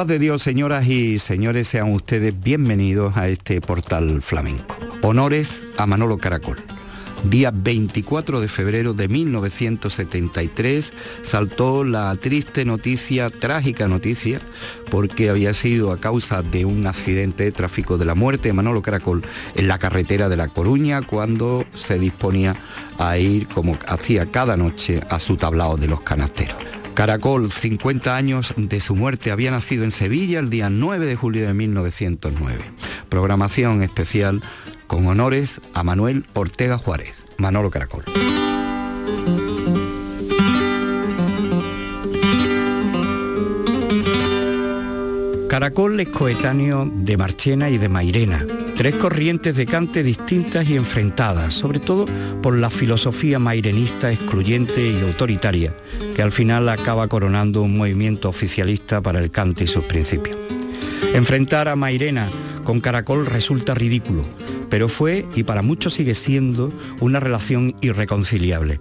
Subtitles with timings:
[0.00, 4.74] paz de Dios, señoras y señores, sean ustedes bienvenidos a este portal flamenco.
[5.02, 6.56] Honores a Manolo Caracol.
[7.24, 14.40] Día 24 de febrero de 1973 saltó la triste noticia, trágica noticia,
[14.90, 18.80] porque había sido a causa de un accidente de tráfico de la muerte de Manolo
[18.80, 19.22] Caracol
[19.54, 22.56] en la carretera de La Coruña cuando se disponía
[22.96, 26.79] a ir, como hacía cada noche, a su tablao de los canasteros.
[27.00, 31.46] Caracol, 50 años de su muerte, había nacido en Sevilla el día 9 de julio
[31.46, 32.60] de 1909.
[33.08, 34.42] Programación especial
[34.86, 38.04] con honores a Manuel Ortega Juárez, Manolo Caracol.
[45.48, 48.44] Caracol es coetáneo de Marchena y de Mairena,
[48.80, 52.06] tres corrientes de cante distintas y enfrentadas, sobre todo
[52.40, 55.74] por la filosofía mairenista excluyente y autoritaria,
[56.14, 60.38] que al final acaba coronando un movimiento oficialista para el cante y sus principios.
[61.12, 62.30] Enfrentar a Mairena
[62.64, 64.24] con Caracol resulta ridículo,
[64.70, 68.80] pero fue y para muchos sigue siendo una relación irreconciliable.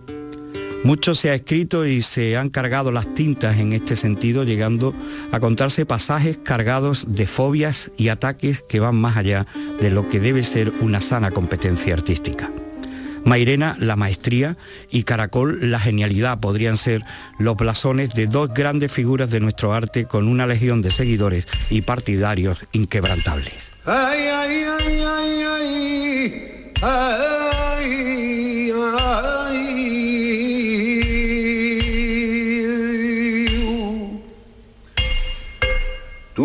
[0.84, 4.94] Mucho se ha escrito y se han cargado las tintas en este sentido, llegando
[5.32, 9.46] a contarse pasajes cargados de fobias y ataques que van más allá
[9.82, 12.50] de lo que debe ser una sana competencia artística.
[13.26, 14.56] Mairena, la maestría,
[14.90, 17.04] y Caracol, la genialidad, podrían ser
[17.38, 21.82] los blasones de dos grandes figuras de nuestro arte con una legión de seguidores y
[21.82, 23.70] partidarios inquebrantables.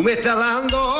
[0.04, 0.94] Me estás dando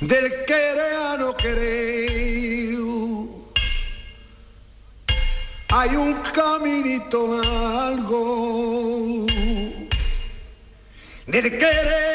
[0.00, 2.10] del querer a no querer.
[5.72, 9.26] Hay un caminito largo
[11.26, 12.13] del querer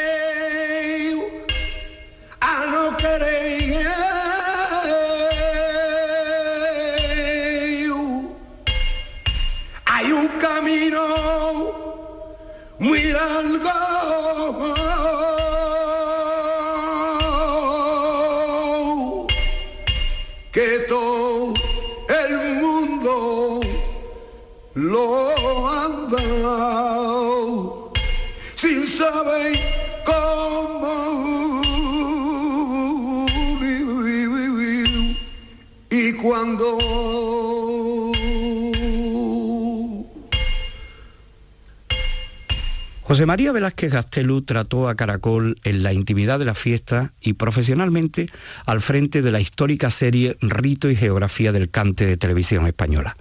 [43.20, 48.30] José María Velázquez Gastelú trató a Caracol en la intimidad de la fiesta y profesionalmente
[48.64, 53.18] al frente de la histórica serie Rito y Geografía del Cante de Televisión Española.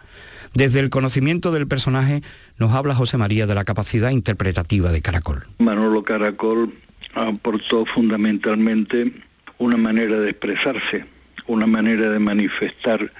[0.54, 2.22] Desde el conocimiento del personaje
[2.58, 5.44] nos habla José María de la capacidad interpretativa de Caracol.
[5.58, 6.74] Manolo Caracol
[7.14, 9.12] aportó fundamentalmente
[9.58, 11.04] una manera de expresarse,
[11.46, 13.12] una manera de manifestar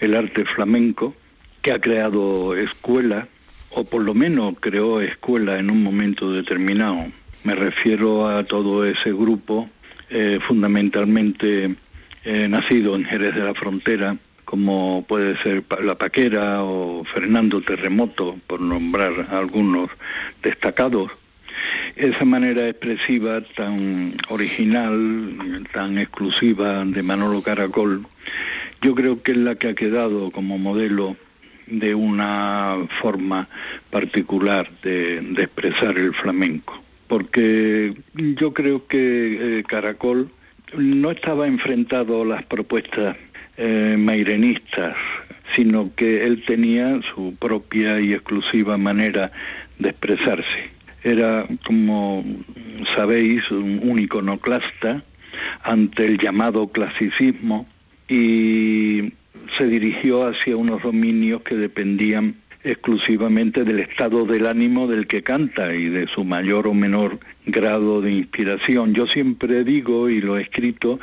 [0.00, 1.16] el arte flamenco
[1.62, 3.26] que ha creado escuela
[3.76, 7.08] o por lo menos creó escuela en un momento determinado.
[7.44, 9.68] Me refiero a todo ese grupo,
[10.08, 11.74] eh, fundamentalmente
[12.24, 18.38] eh, nacido en Jerez de la Frontera, como puede ser La Paquera o Fernando Terremoto,
[18.46, 19.90] por nombrar algunos
[20.42, 21.12] destacados,
[21.96, 28.06] Esa manera expresiva tan original, tan exclusiva de Manolo Caracol,
[28.80, 31.16] yo creo que es la que ha quedado como modelo
[31.66, 33.48] de una forma
[33.90, 36.82] particular de, expresar el flamenco.
[37.08, 40.30] Porque yo creo que eh, Caracol
[40.76, 43.16] no estaba enfrentado a las propuestas
[43.56, 44.96] eh, mairenistas,
[45.54, 49.30] sino que él tenía su propia y exclusiva manera
[49.78, 50.70] de expresarse.
[51.04, 52.24] Era, como
[52.96, 55.04] sabéis, un iconoclasta
[55.62, 57.66] ante el llamado clasicismo
[58.08, 59.12] y
[59.56, 65.72] se dirigió hacia unos dominios que dependían exclusivamente del estado del ánimo del que canta
[65.74, 68.92] y de su mayor o menor grado de inspiración.
[68.92, 70.98] Yo siempre digo, y lo he escrito,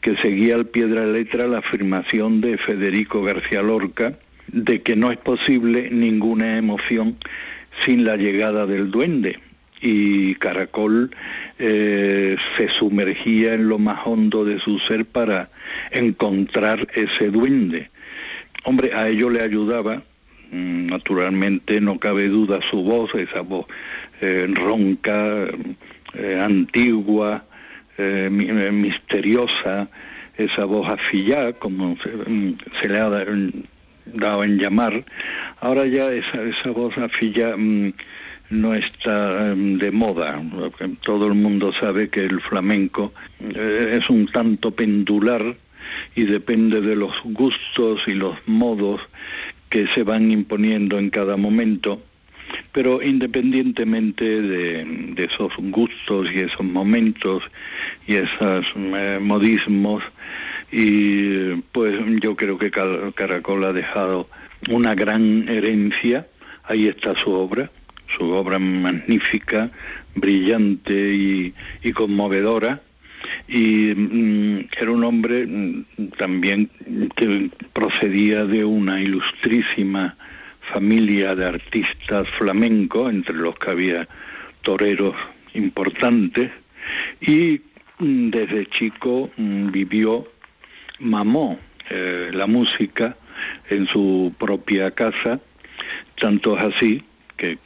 [0.00, 4.16] que seguía al pie de la letra la afirmación de Federico García Lorca
[4.52, 7.16] de que no es posible ninguna emoción
[7.84, 9.40] sin la llegada del duende.
[9.80, 11.10] Y Caracol
[11.58, 15.50] eh, se sumergía en lo más hondo de su ser para
[15.90, 17.90] encontrar ese duende.
[18.64, 20.02] Hombre, a ello le ayudaba
[20.52, 23.66] Mm, naturalmente no cabe duda su voz, esa voz
[24.20, 25.46] eh, ronca,
[26.14, 27.44] eh, antigua,
[28.72, 29.88] misteriosa,
[30.38, 31.94] esa voz afillada, como
[32.26, 35.04] mm, se, le ha dado en llamar.
[35.60, 37.92] Ahora ya esa, esa voz afillada mm,
[38.50, 40.42] no está de moda.
[41.02, 43.12] Todo el mundo sabe que el flamenco
[43.54, 45.56] es un tanto pendular
[46.14, 49.00] y depende de los gustos y los modos
[49.68, 52.02] que se van imponiendo en cada momento,
[52.72, 57.44] pero independientemente de, esos gustos y esos momentos
[58.06, 60.02] y esos eh, modismos,
[60.72, 64.28] y pues yo creo que Caracol ha dejado
[64.68, 66.26] una gran herencia,
[66.64, 67.70] ahí está su obra,
[68.16, 69.70] su obra magnífica,
[70.14, 71.52] brillante
[71.82, 72.80] y conmovedora,
[73.48, 75.84] y mm, era un hombre mm,
[76.16, 76.70] también
[77.16, 80.16] que procedía de una ilustrísima
[80.60, 84.08] familia de artistas flamencos, entre los que había
[84.62, 85.14] toreros
[85.54, 86.50] importantes,
[87.20, 87.60] y
[87.98, 90.30] mm, desde chico vivió,
[90.98, 91.58] mamó
[91.88, 93.16] eh, la música
[93.68, 95.40] en su propia casa,
[96.16, 97.02] tanto así
[97.40, 97.58] que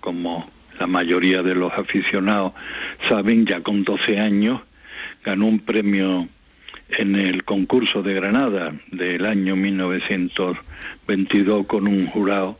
[0.00, 0.50] como
[0.80, 2.52] la mayoría de los aficionados
[3.08, 4.60] saben, ya con 12 años
[5.24, 6.28] ganó un premio
[6.98, 12.58] en el concurso de Granada del año 1922 con un jurado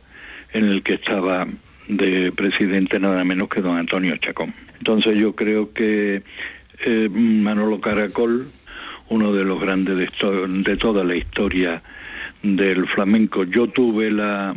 [0.53, 1.45] en el que estaba
[1.89, 4.53] de presidente nada menos que don Antonio Chacón.
[4.77, 6.23] Entonces yo creo que
[6.85, 8.49] eh, Manolo Caracol,
[9.09, 10.09] uno de los grandes de,
[10.63, 11.83] de, toda la historia
[12.43, 14.55] del flamenco, yo tuve la,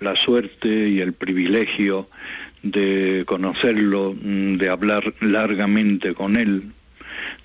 [0.00, 2.08] la suerte y el privilegio
[2.62, 6.72] de conocerlo, de hablar largamente con él,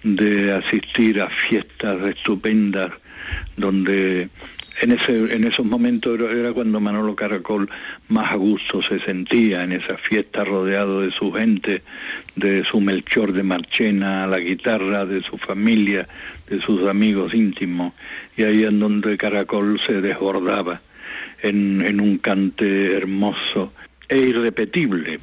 [0.04, 2.92] de asistir a fiestas estupendas
[3.56, 4.30] donde
[4.82, 7.70] en, ese, en esos momentos era, cuando Manolo Caracol
[8.08, 11.84] más a gusto se sentía en esas fiestas rodeado de su gente,
[12.36, 16.08] de su Melchor de Marchena, la guitarra, de su familia,
[16.50, 17.94] de sus amigos íntimos,
[18.36, 20.82] y ahí en donde Caracol se desbordaba
[21.44, 23.74] en, un cante hermoso
[24.08, 25.20] e irrepetible.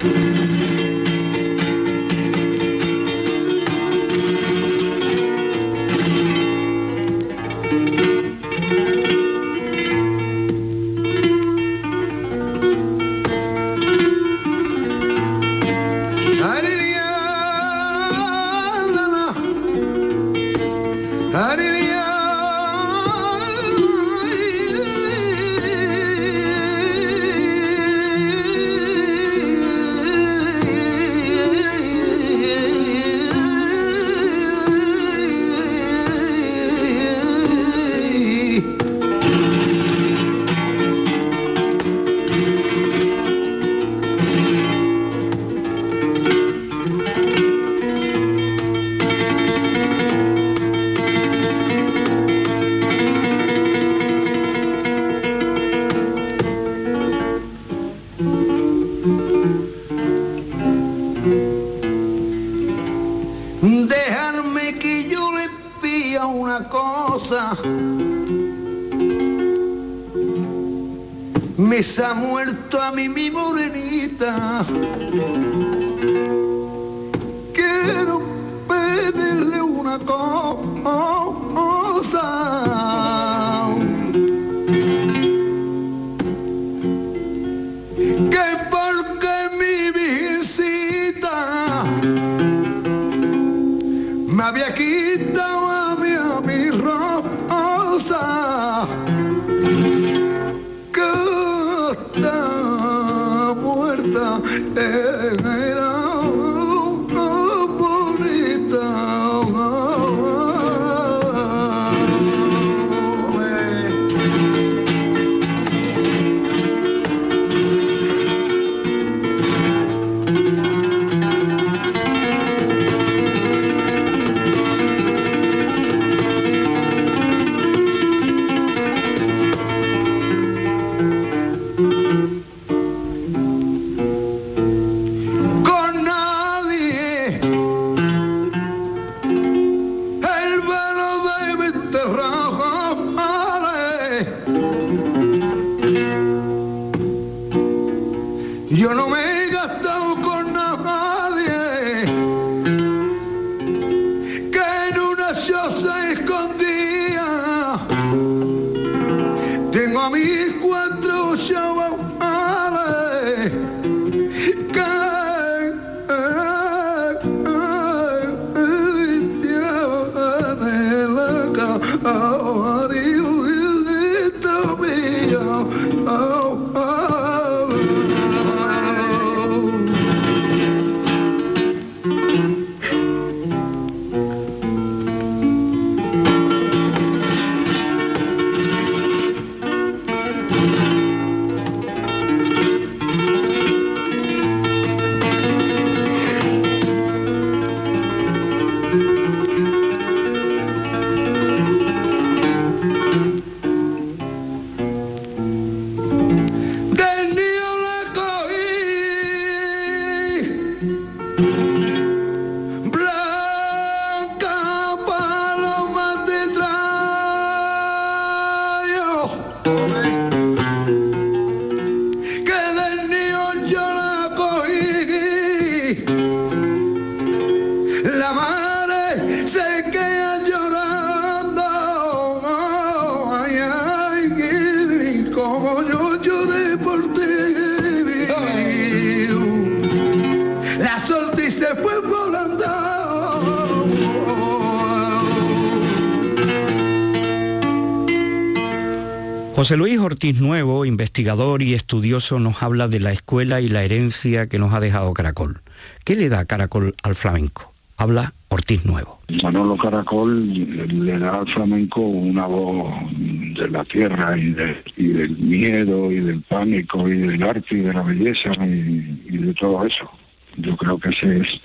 [249.61, 254.49] José Luis Ortiz Nuevo, investigador y estudioso, nos habla de la escuela y la herencia
[254.49, 255.61] que nos ha dejado Caracol.
[256.03, 257.71] ¿Qué le da Caracol al flamenco?
[257.95, 259.19] Habla Ortiz Nuevo.
[259.43, 266.21] Manolo Caracol le da al flamenco una voz de la tierra y, del miedo y
[266.21, 270.09] del pánico y del arte y de la belleza y, de todo eso.
[270.57, 271.61] Yo creo que ese es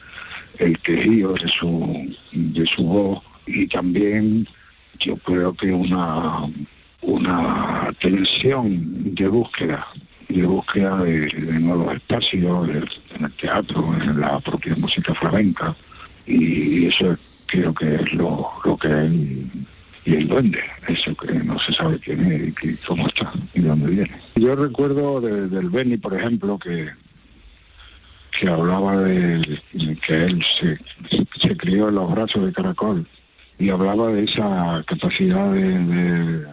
[0.59, 4.47] el quejío de su, de su voz y también
[4.99, 6.47] yo creo que una
[7.07, 9.87] una tensión de búsqueda,
[10.29, 15.75] de búsqueda de, nuevos espacios en el teatro, en la propia música flamenca,
[16.27, 19.51] y eso creo que es lo, que él
[20.05, 23.91] y el duende, eso que no se sabe quién es y cómo está y dónde
[23.91, 24.21] viene.
[24.35, 26.91] Yo recuerdo del Benny, por ejemplo, que
[28.39, 29.61] que hablaba de,
[30.07, 30.79] que él se,
[31.41, 33.07] se, crió en los brazos de Caracol
[33.59, 36.47] y hablaba de esa capacidad de,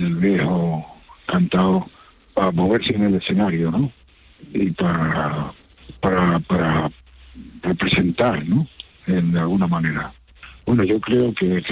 [0.00, 0.84] del viejo
[1.26, 1.86] cantado
[2.34, 3.92] para moverse en el escenario, ¿no?
[4.52, 5.52] Y para,
[6.00, 6.90] para, para
[7.62, 8.66] representar, ¿no?
[9.06, 10.12] En, alguna manera.
[10.66, 11.62] Bueno, yo creo que,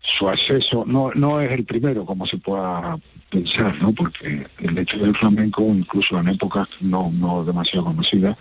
[0.00, 2.98] su acceso no, no es el primero como se pueda
[3.30, 3.92] pensar, ¿no?
[3.92, 8.36] Porque el hecho del flamenco, incluso en épocas no, no demasiado conocidas,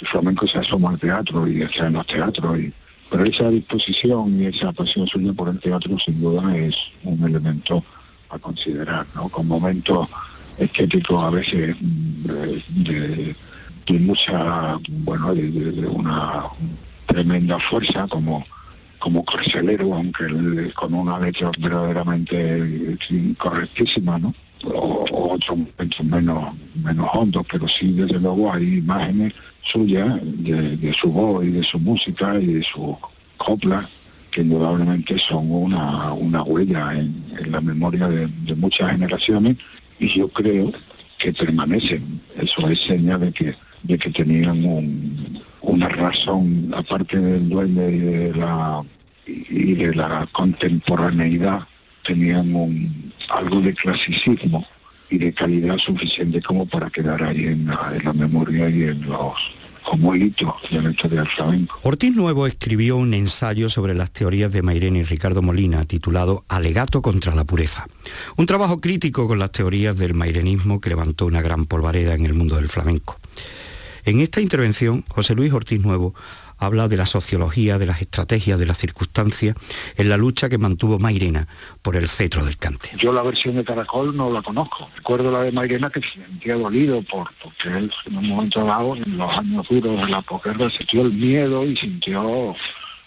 [0.00, 2.72] el flamenco se asoma al teatro y está en los teatros y
[3.10, 7.82] pero esa disposición y esa pasión suya por el teatro sin duda es un elemento
[8.30, 9.06] a considerar.
[9.30, 10.08] Con momentos
[10.58, 13.34] estéticos a veces de,
[13.98, 16.44] mucha, bueno, de, una
[17.06, 18.44] tremenda fuerza como
[18.98, 24.34] como carcelero, aunque con una letra verdaderamente incorrectísima, ¿no?
[24.64, 25.56] O, otros
[26.02, 31.52] menos, menos hondos, pero sí desde luego hay imágenes suyas de, de su voz y
[31.52, 32.98] de su música y de su
[33.36, 33.88] copla
[34.30, 39.56] que indudablemente son una, una huella en, la memoria de, muchas generaciones
[39.98, 40.72] y yo creo
[41.18, 42.20] que permanecen.
[42.36, 48.34] Eso es señal de que, de que tenían una razón, aparte del duende y de
[48.34, 48.82] la,
[49.26, 51.60] y de la contemporaneidad,
[52.04, 54.66] tenían algo de clasicismo
[55.10, 59.02] y de calidad suficiente como para quedar ahí en la, en la memoria y en
[59.08, 59.57] los
[59.88, 61.78] como hito de la historia del flamenco.
[61.82, 67.00] Ortiz Nuevo escribió un ensayo sobre las teorías de Mairena y Ricardo Molina titulado Alegato
[67.00, 67.86] contra la pureza.
[68.36, 72.34] Un trabajo crítico con las teorías del mairenismo que levantó una gran polvareda en el
[72.34, 73.16] mundo del flamenco.
[74.04, 76.14] En esta intervención, José Luis Ortiz Nuevo
[76.58, 79.56] habla de la sociología, de las estrategias, de las circunstancias
[79.96, 81.46] en la lucha que mantuvo Mairena
[81.82, 82.90] por el cetro del cante.
[82.98, 84.88] Yo la versión de Caracol no la conozco.
[84.96, 88.96] Recuerdo la de Mairena que se sentía dolido por, porque él en un momento dado,
[88.96, 92.54] en los años duros de la posguerra, sintió el miedo y sintió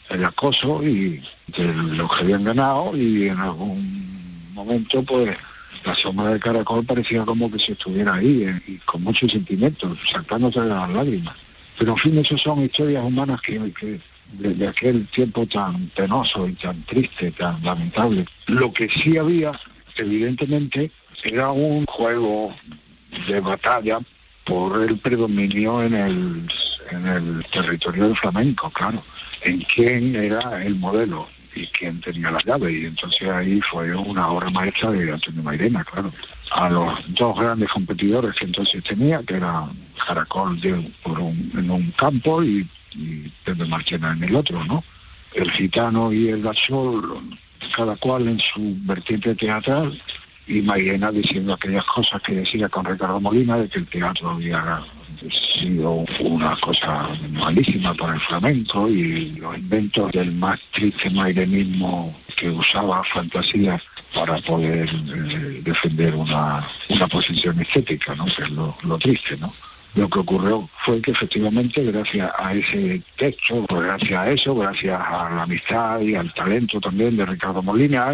[0.09, 5.37] el acoso y de lo que habían ganado y en algún momento pues
[5.83, 9.97] la sombra de Caracol parecía como que se estuviera ahí eh, y con muchos sentimientos,
[10.11, 11.35] saltándose de las lágrimas.
[11.81, 13.99] Pero en fin, eso son historias humanas que, que
[14.33, 18.23] de, aquel tiempo tan penoso y tan triste, tan lamentable.
[18.45, 19.51] Lo que sí había,
[19.95, 20.91] evidentemente,
[21.23, 22.53] era un juego
[23.27, 23.97] de batalla
[24.43, 26.51] por el predominio en el,
[26.91, 29.03] en el territorio del flamenco, claro,
[29.41, 32.73] en quién era el modelo y quién tenía la llave.
[32.73, 36.13] Y entonces ahí fue una obra maestra de Antonio Mairena, claro.
[36.51, 39.71] A los dos grandes competidores que entonces tenía, que eran
[40.05, 40.59] Caracol
[41.01, 42.67] por en un campo y,
[43.45, 44.83] Pedro Marchena en el otro, ¿no?
[45.33, 47.21] El gitano y el gachol,
[47.73, 49.97] cada cual en su vertiente teatral,
[50.45, 54.83] y Mairena diciendo aquellas cosas que decía con Ricardo Molina de que el teatro había
[55.29, 62.49] sido una cosa malísima para el flamenco y los inventos del más triste mairenismo que
[62.49, 63.81] usaba fantasías
[64.13, 68.25] para poder eh, defender una, una posición estética, ¿no?
[68.25, 69.53] que es lo, lo triste, ¿no?
[69.95, 75.29] Lo que ocurrió fue que efectivamente gracias a ese texto, gracias a eso, gracias a
[75.29, 78.13] la amistad y al talento también de Ricardo Molina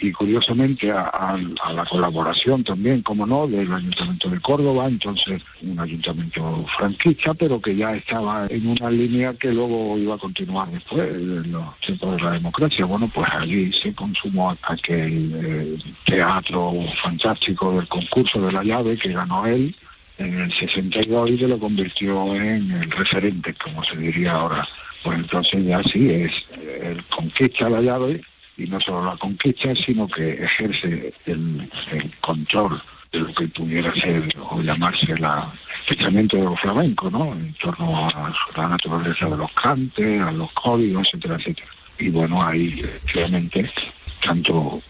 [0.00, 1.38] y, curiosamente a,
[1.74, 7.76] la colaboración también, como no, del Ayuntamiento de Córdoba, entonces un ayuntamiento franquista, pero que
[7.76, 12.22] ya estaba en una línea que luego iba a continuar después de los tiempos de
[12.22, 12.84] la democracia.
[12.84, 19.46] Bueno, pues allí se consumó aquel teatro fantástico del concurso de la llave que ganó
[19.46, 19.74] él
[20.18, 24.66] en el 62 y se lo convirtió en el referente, como se diría ahora.
[25.02, 26.46] Pues entonces ya sí, es
[26.82, 28.20] el conquista la llave
[28.56, 31.68] y no solo la conquista, sino que ejerce el,
[32.20, 35.50] control de lo que pudiera ser o llamarse la,
[35.88, 37.32] el pensamiento de los flamencos, ¿no?
[37.32, 41.68] En torno a la naturaleza de los cantes, a los códigos, etcétera, etcétera.
[41.98, 43.70] Y bueno, ahí efectivamente
[44.22, 44.80] tanto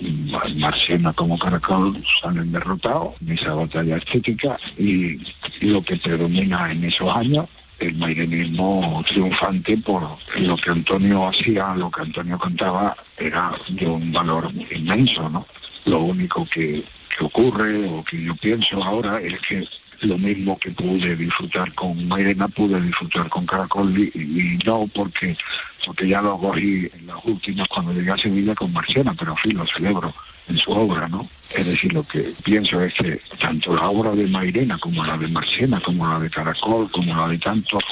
[0.57, 5.19] Marcena como Caracol salen derrotados en esa batalla estética y,
[5.61, 7.47] lo que predomina en esos años
[7.79, 10.03] el mairenismo triunfante por
[10.37, 15.47] lo que Antonio hacía, lo que Antonio contaba era de un valor inmenso, ¿no?
[15.87, 16.85] Lo único que,
[17.17, 19.67] que ocurre o que yo pienso ahora es que
[20.03, 25.37] lo mismo que pude disfrutar con Mairena, pude disfrutar con Caracol y, no porque,
[25.85, 29.57] porque ya lo cogí en las últimas cuando llegué a Sevilla con Marcena, pero en
[29.57, 30.15] lo celebro
[30.49, 31.29] en su obra, ¿no?
[31.55, 35.29] Es decir, lo que pienso es que tanto la obra de Mairena como la de
[35.29, 37.83] Marcena, como la de Caracol, como la de tantos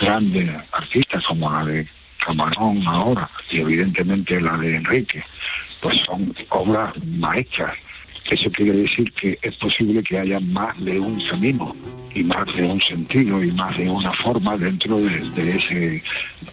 [0.00, 1.88] grandes artistas como la de
[2.24, 5.24] Camarón ahora y evidentemente la de Enrique,
[5.80, 7.76] pues son obras maestras
[8.30, 11.74] eso quiere decir que es posible que haya más de un camino
[12.14, 16.02] y más de un sentido y más de una forma dentro de, ese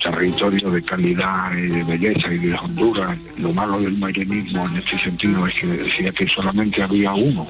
[0.01, 3.17] territorio de calidad y de belleza y de Honduras.
[3.37, 7.47] Lo malo del marianismo en este sentido es que decía que solamente había uno,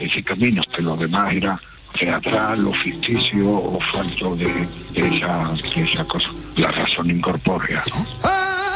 [0.00, 1.60] ese camino, que lo demás era
[1.98, 7.82] teatral o ficticio o falto de, esa, de esa cosa, la razón incorpórea.
[7.90, 8.67] ¿no?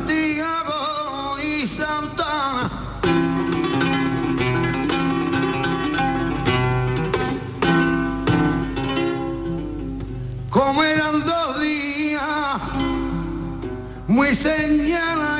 [0.00, 2.70] Santiago y Santana.
[10.48, 12.60] Como eran dos días
[14.06, 15.39] muy señaladitos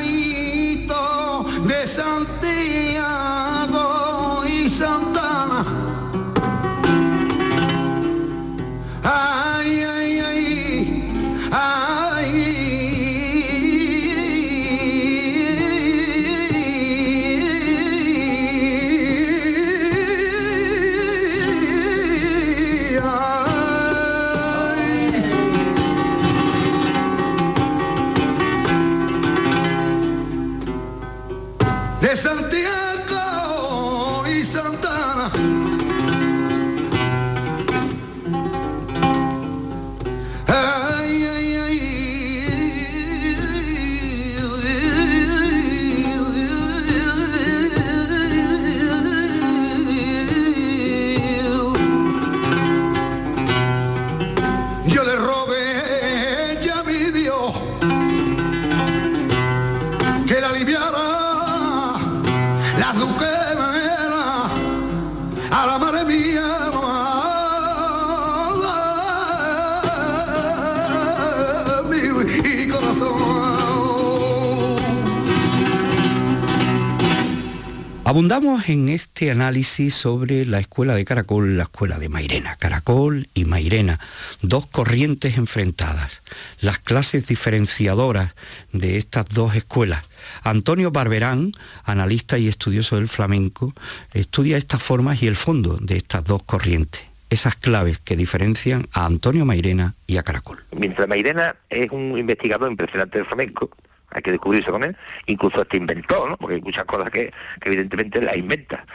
[78.31, 82.55] Abundamos en este análisis sobre la escuela de Caracol, la escuela de Mairena.
[82.55, 83.99] Caracol y Mairena,
[84.41, 86.21] dos corrientes enfrentadas,
[86.61, 88.33] las clases diferenciadoras
[88.71, 90.09] de estas dos escuelas.
[90.43, 91.51] Antonio Barberán,
[91.83, 93.73] analista y estudioso del flamenco,
[94.13, 99.07] estudia estas formas y el fondo de estas dos corrientes, esas claves que diferencian a
[99.07, 100.63] Antonio Mairena y a Caracol.
[100.71, 103.71] Mientras Mairena es un investigador impresionante del flamenco,
[104.11, 104.95] hay que descubrirse con él,
[105.25, 106.37] incluso este inventó, ¿no?
[106.37, 108.85] Porque hay muchas cosas que, evidentemente las inventa.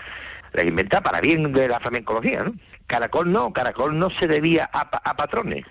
[0.53, 2.55] Las inventa para bien de la flamencología, ¿no?
[2.87, 5.65] Caracol no, Caracol no se debía a, a patrones.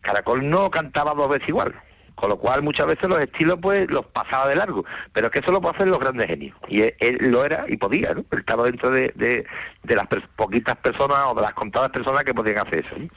[0.00, 1.74] Caracol no cantaba dos veces igual.
[2.14, 4.84] Con lo cual muchas veces los estilos pues los pasaba de largo.
[5.12, 6.56] Pero es que eso lo pueden hacer los grandes genios.
[6.68, 8.20] Y él, él lo era y podía, ¿no?
[8.30, 9.46] Él estaba dentro de, de-
[9.82, 12.96] de las per- poquitas personas o de las contadas personas que podían hacer eso.
[12.98, 13.08] ¿no?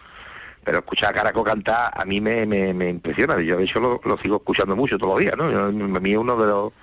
[0.65, 3.39] Pero escuchar a Caraco cantar a mí me, me, me impresiona.
[3.39, 5.49] Yo de hecho lo, sigo escuchando mucho todos los días, ¿no?
[5.51, 6.73] Yo- a mí es uno de los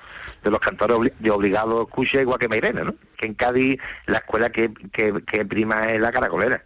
[0.44, 2.94] de los cantores obli- de obligado escucha igual que Mairena, ¿no?
[3.16, 6.64] Que en Cádiz la escuela que, que, que prima es la caracolera.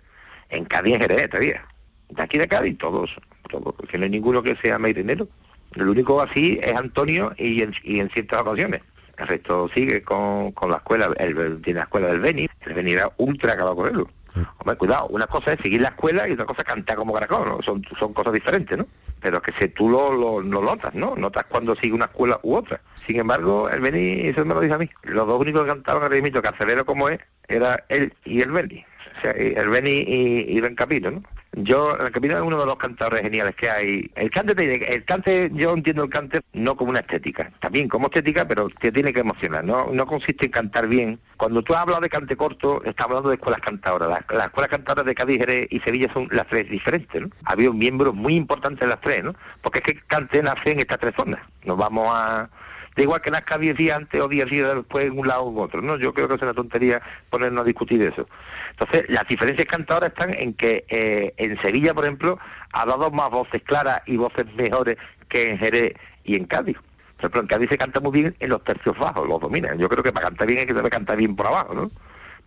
[0.50, 1.66] En Cádiz en Jerez todavía.
[2.10, 3.16] De aquí de Cádiz todos,
[3.50, 5.28] todos, porque no hay ninguno que sea mairenero.
[5.74, 8.80] El único así es Antonio y en, y en ciertas ocasiones.
[9.18, 12.92] El resto sigue con, con la escuela, el, tiene la escuela del Beni, el Beni
[12.92, 14.08] era ultra caracolero.
[14.58, 17.62] Hombre, cuidado, una cosa es seguir la escuela y otra cosa es cantar como caracol.
[17.64, 18.86] Son, son cosas diferentes, ¿no?
[19.20, 21.16] Pero que se, tú lo, lo, notas, ¿no?
[21.16, 22.80] Notas cuando sigue una escuela u otra.
[23.06, 24.90] Sin embargo, el Beni, eso me lo dice a mí.
[25.02, 28.84] Los dos únicos que cantaban el ritmito carcelero como es, era él y el Beni.
[29.16, 31.22] O sea, el Beni y, y Ben Capino, ¿no?
[31.58, 34.10] Yo, el Capino es uno de los cantadores geniales que hay.
[34.14, 38.08] El cante, te- el cante, yo entiendo el cante no como una estética, también como
[38.08, 41.18] estética, pero te tiene que emocionar, no, no consiste en cantar bien.
[41.38, 44.08] Cuando tú hablas de cante corto, estás hablando de escuelas cantadoras.
[44.10, 47.30] Las, las escuelas cantadoras de Cádiz, y Sevilla son las tres diferentes, ¿no?
[47.44, 49.34] Había un miembro muy importante en las tres, ¿no?
[49.62, 51.40] Porque es que cante nace en estas tres zonas.
[51.64, 52.50] Nos vamos a
[52.96, 55.60] Da igual que nazca 10 días antes o 10 días después en un lado u
[55.60, 55.98] otro, ¿no?
[55.98, 58.26] Yo creo que es una tontería ponernos a discutir eso.
[58.70, 62.38] Entonces, las diferencias cantadoras están en que eh, en Sevilla, por ejemplo,
[62.72, 64.96] ha dado más voces claras y voces mejores
[65.28, 65.92] que en Jerez
[66.24, 66.78] y en Cádiz.
[67.16, 69.78] Por ejemplo, en Cádiz se canta muy bien en los tercios bajos, los dominan.
[69.78, 71.90] Yo creo que para cantar bien hay que saber cantar bien por abajo, ¿no?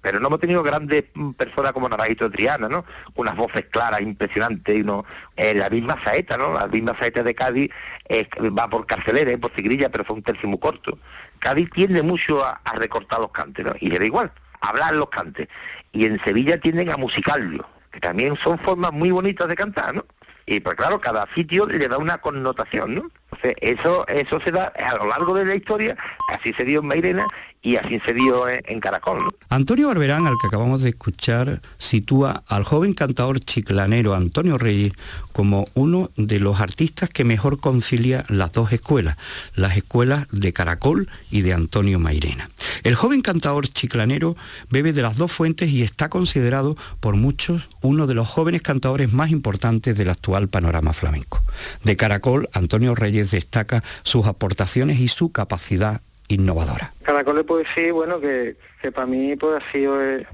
[0.02, 2.86] Pero no hemos tenido grandes mm, personas como Naranjito Triana, ¿no?
[3.16, 6.54] Unas voces claras, impresionantes, y uno, eh, la misma saeta, ¿no?
[6.54, 7.72] La misma saeta de Cádiz
[8.10, 10.98] va por carcelera, por cigrilla, pero fue un tercio muy corto.
[11.40, 13.74] Cádiz tiende mucho a, recortar los cantes, ¿no?
[13.80, 14.32] Y era igual,
[14.62, 15.48] hablar los cantes.
[15.92, 20.06] Y en Sevilla tienden a musicallo, que también son formas muy bonitas de cantar, ¿no?
[20.46, 23.12] Y pues claro, cada sitio le da una connotación, ¿no?
[23.26, 25.96] Entonces, eso, eso se da a lo largo de la historia,
[26.30, 27.28] así se dio en Mairena
[27.62, 29.34] y así se dio en, en Caracol.
[29.50, 34.94] Antonio Barberán, al que acabamos de escuchar, sitúa al joven cantador chiclanero Antonio Reyes
[35.32, 39.18] como uno de los artistas que mejor concilia las dos escuelas,
[39.56, 42.50] las escuelas de Caracol y de Antonio Mairena.
[42.84, 44.36] El joven cantador chiclanero
[44.70, 49.12] bebe de las dos fuentes y está considerado por muchos uno de los jóvenes cantadores
[49.14, 51.42] más importantes del actual panorama flamenco.
[51.84, 56.94] De Caracol, Antonio Reyes destaca sus aportaciones y su capacidad innovadora.
[57.04, 60.26] Caracol puedo decir, bueno, que, que para mí pues, ha sido el,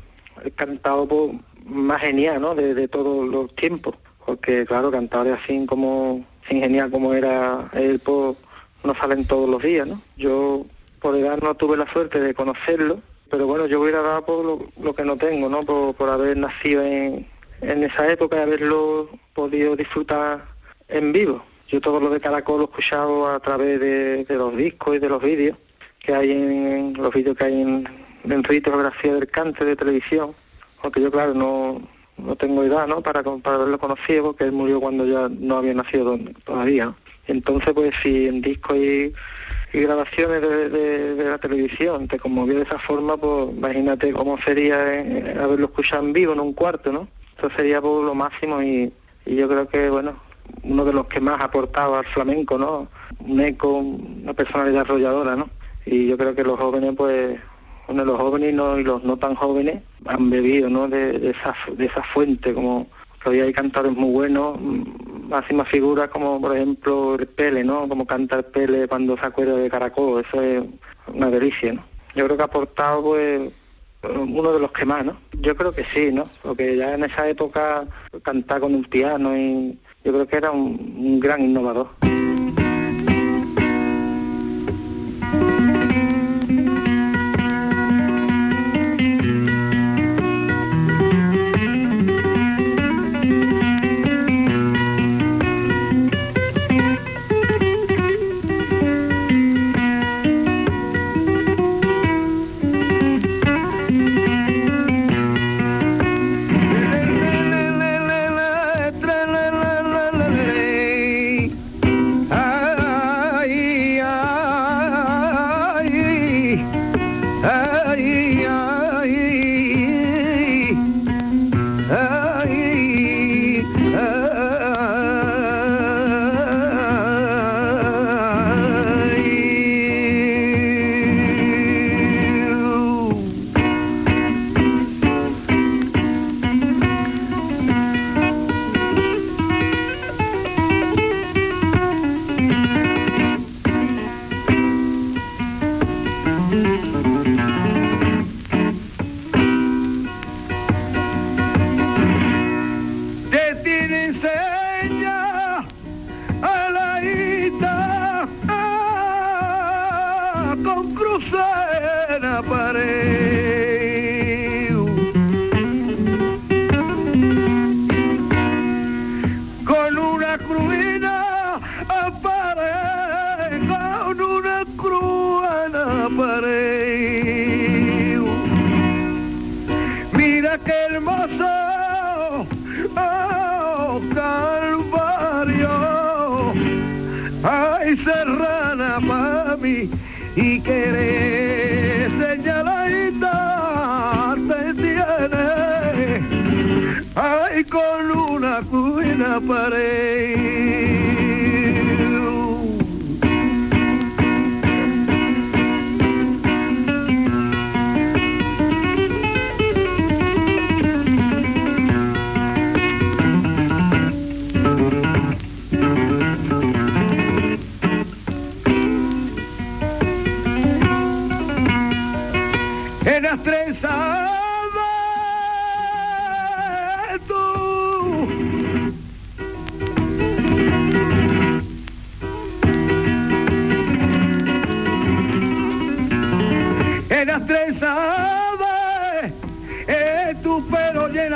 [0.43, 1.31] el cantado pues,
[1.65, 2.53] más genial, ¿no?
[2.53, 3.95] De, todos los tiempos.
[4.25, 8.37] Porque, claro, cantadores así como, sin genial como era él, pues,
[8.83, 10.01] no salen todos los días, ¿no?
[10.17, 10.65] Yo
[11.01, 14.45] por edad no tuve la suerte de conocerlo, pero bueno, yo hubiera dado por
[14.81, 15.63] lo, que no tengo, ¿no?
[15.63, 17.27] Por, haber nacido en,
[17.61, 20.45] en esa época y haberlo podido disfrutar
[20.87, 21.43] en vivo.
[21.67, 25.09] Yo todo lo de Caracol lo he escuchado a través de, los discos y de
[25.09, 25.57] los vídeos
[26.05, 27.87] que hay en, los vídeos que hay en,
[28.23, 30.31] en Ritografía del Cante de televisión,
[30.81, 31.81] porque yo claro no,
[32.17, 33.01] no tengo edad ¿no?
[33.01, 36.93] Para, para haberlo conocido porque él murió cuando ya no había nacido todavía.
[37.27, 39.13] Entonces pues si en discos y,
[39.73, 45.65] grabaciones de, la televisión te conmovió de esa forma, pues imagínate cómo sería eh, haberlo
[45.65, 47.09] escuchado en vivo en un cuarto, ¿no?
[47.37, 48.93] Eso sería pues, lo máximo y,
[49.25, 50.17] y yo creo que bueno,
[50.63, 52.87] uno de los que más ha aportado al flamenco, ¿no?
[53.19, 55.49] Un eco, una personalidad arrolladora, ¿no?
[55.85, 57.39] Y yo creo que los jóvenes, pues,
[57.87, 60.87] bueno, los jóvenes y los no tan jóvenes han bebido, ¿no?
[60.87, 62.87] De, esa, de esa fuente, como
[63.23, 64.59] todavía hay cantadores muy buenos,
[65.29, 67.87] máximas figuras como, por ejemplo, el Pele, ¿no?
[67.87, 70.63] Como canta el Pele cuando se acuerda de Caracol, eso es
[71.13, 71.83] una delicia, ¿no?
[72.15, 73.51] Yo creo que ha aportado, pues,
[74.13, 75.17] uno de los que más, ¿no?
[75.41, 76.27] Yo creo que sí, ¿no?
[76.41, 77.85] Porque ya en esa época
[78.23, 81.89] cantar con un piano y yo creo que era un, gran innovador.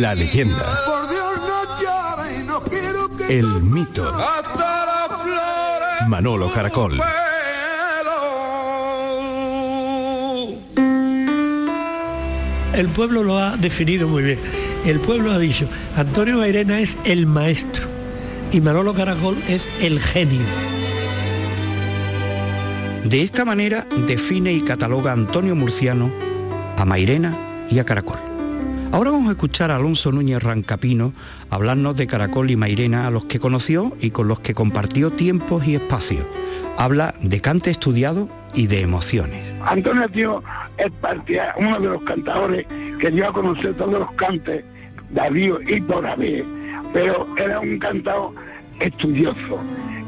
[0.00, 0.64] la leyenda
[3.28, 4.10] el mito
[6.08, 6.98] Manolo Caracol
[12.72, 14.38] el pueblo lo ha definido muy bien.
[14.86, 17.86] El pueblo ha dicho, Antonio Mairena es el maestro
[18.50, 20.40] y Manolo Caracol es el genio.
[23.04, 26.10] De esta manera define y cataloga Antonio Murciano
[26.78, 28.31] a Mairena y a Caracol.
[28.92, 31.14] Ahora vamos a escuchar a Alonso Núñez Rancapino
[31.48, 35.66] hablarnos de Caracol y Mairena a los que conoció y con los que compartió tiempos
[35.66, 36.26] y espacios.
[36.76, 39.42] Habla de cante estudiado y de emociones.
[39.64, 40.42] Antonio Tío
[40.76, 40.92] es
[41.56, 42.66] uno de los cantadores
[43.00, 44.62] que dio a conocer todos los cantes,
[45.08, 46.06] Darío y por
[46.92, 48.34] pero era un cantador
[48.78, 49.58] estudioso.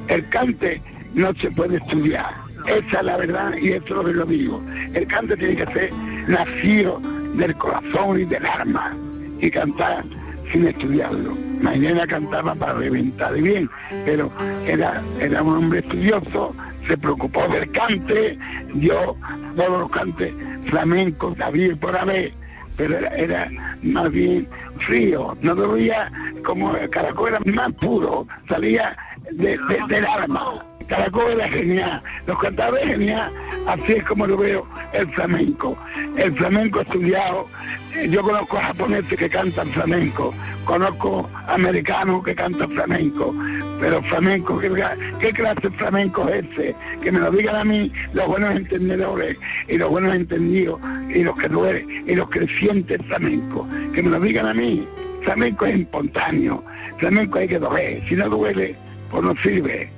[0.09, 0.83] El cante
[1.15, 2.35] no se puede estudiar.
[2.67, 4.63] Esa es la verdad y esto es lo que lo digo.
[4.93, 5.93] El cante tiene que ser
[6.29, 7.01] nacido
[7.35, 8.97] del corazón y del alma
[9.41, 10.05] y cantar
[10.53, 11.37] sin estudiarlo.
[11.61, 13.71] Mañana cantaba para reventar bien,
[14.05, 14.31] pero
[14.67, 16.55] era, era un hombre estudioso,
[16.87, 18.39] se preocupó del cante,
[18.75, 19.17] dio
[19.57, 20.33] todos los cantes
[20.67, 22.35] flamencos, David por haber,
[22.77, 23.49] pero era,
[23.83, 26.11] más bien frío, no veía
[26.45, 28.97] como el caracol era más puro, salía
[29.33, 30.65] del alma.
[30.87, 33.33] Caracol era genial, los cantadores genial,
[33.67, 35.77] así es como lo veo el flamenco.
[36.17, 37.49] El flamenco estudiado,
[37.95, 43.35] eh, yo conozco japoneses que cantan flamenco, conozco americanos que cantan flamenco,
[43.81, 46.75] pero flamenco, ¿qué, clase de flamenco es ese?
[47.03, 49.37] Que me lo digan a mí los buenos entendedores
[49.69, 54.11] y los buenos entendidos y los que duelen y los que sienten flamenco, que me
[54.11, 54.87] lo digan a mí.
[55.23, 56.63] Flamenco es espontáneo,
[56.99, 58.77] flamenco hay que doler, si no duele,
[59.11, 59.91] pues no sirve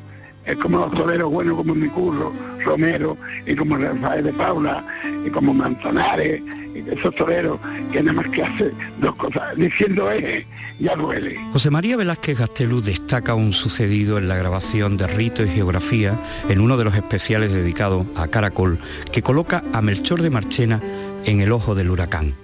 [0.46, 2.32] es como los toreros buenos como mi curro,
[2.64, 4.86] Romero, y como Rafael de Paula,
[5.24, 6.40] y como Manzanares,
[6.74, 7.58] y esos toreros
[7.92, 10.46] que nada más que hacen dos cosas, diciendo eje,
[10.78, 11.36] ya duele.
[11.52, 16.60] José María Velázquez Gastelú destaca un sucedido en la grabación de Rito y Geografía en
[16.60, 18.78] uno de los especiales dedicados a Caracol,
[19.12, 20.80] que coloca a Melchor de Marchena
[21.24, 22.34] en el ojo del huracán.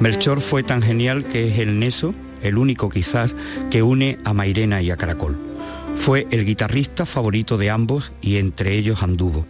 [0.00, 3.34] Melchor fue tan genial que es el neso, el único quizás,
[3.70, 5.53] que une a Mairena y a Caracol.
[5.96, 9.46] Fue el guitarrista favorito de ambos y entre ellos anduvo.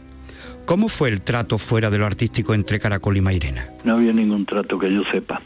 [0.66, 3.68] ¿Cómo fue el trato fuera de lo artístico entre Caracol y Mairena?
[3.84, 5.42] No había ningún trato que yo sepa.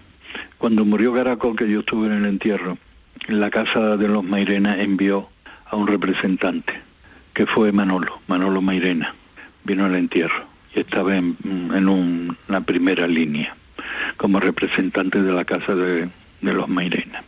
[0.58, 2.78] Cuando murió Caracol, que yo estuve en el entierro,
[3.26, 5.28] la casa de los Mairena envió
[5.66, 6.74] a un representante,
[7.32, 9.14] que fue Manolo, Manolo Mairena.
[9.64, 13.56] Vino al entierro y estaba en, una primera línea
[14.16, 16.08] como representante de la casa de,
[16.40, 17.24] de los Mairena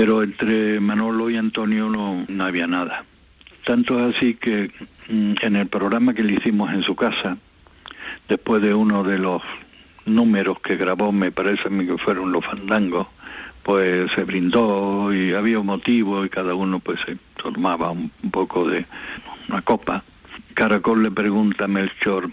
[0.00, 3.04] pero entre Manolo y Antonio no, no había nada.
[3.66, 4.70] Tanto es así que
[5.10, 7.36] mm, en el programa que le hicimos en su casa,
[8.26, 9.42] después de uno de los
[10.06, 13.08] números que grabó, me parece a mí que fueron los fandangos,
[13.62, 18.70] pues se brindó y había un motivo y cada uno pues se tomaba un, poco
[18.70, 18.86] de
[19.50, 20.02] una copa.
[20.54, 22.30] Caracol le pregunta a Melchor,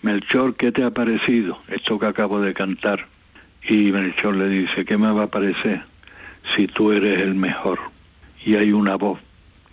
[0.00, 3.08] Melchor, ¿qué te ha parecido esto que acabo de cantar?
[3.62, 5.89] Y Melchor le dice, ¿qué me va a parecer?
[6.54, 7.78] Si tú eres el mejor.
[8.44, 9.20] Y hay una voz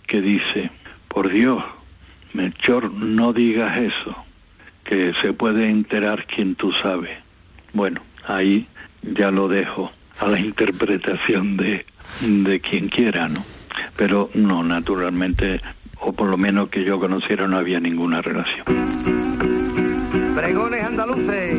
[0.06, 0.70] que dice,
[1.08, 1.62] por Dios,
[2.32, 4.16] Melchor, no digas eso,
[4.84, 7.18] que se puede enterar quien tú sabes.
[7.72, 8.66] Bueno, ahí
[9.02, 11.86] ya lo dejo a la interpretación de,
[12.20, 13.44] de quien quiera, ¿no?
[13.96, 15.60] Pero no, naturalmente,
[16.00, 18.64] o por lo menos que yo conociera, no había ninguna relación.
[20.34, 21.58] Pregones andaluces,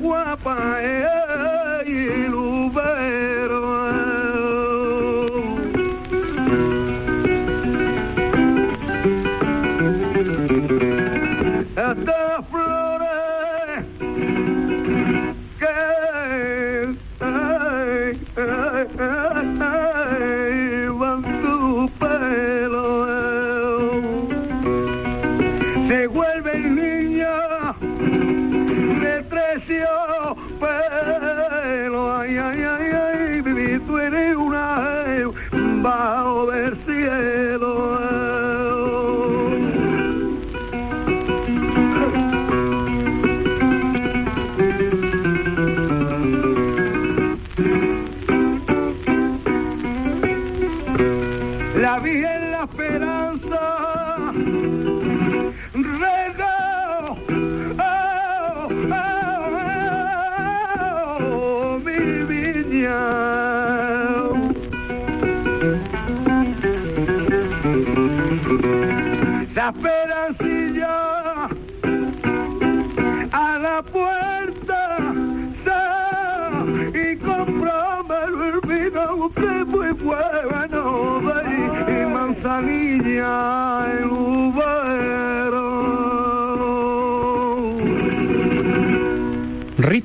[0.00, 1.23] guapa, é.